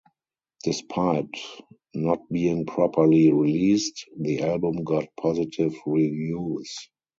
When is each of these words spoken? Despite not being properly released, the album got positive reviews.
Despite 0.63 1.29
not 1.93 2.27
being 2.31 2.65
properly 2.65 3.31
released, 3.31 4.03
the 4.19 4.41
album 4.41 4.83
got 4.83 5.09
positive 5.15 5.75
reviews. 5.85 6.75